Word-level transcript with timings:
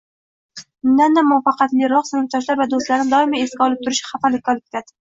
Undanda 0.91 1.23
muvaffaqiyatliroq 1.27 2.09
sinfdoshlar 2.09 2.63
va 2.65 2.69
do‘stlarni 2.75 3.17
doimo 3.17 3.45
esiga 3.45 3.65
solib 3.65 3.87
turish 3.89 4.07
xafalikka 4.13 4.57
olib 4.59 4.69
keladi 4.69 4.95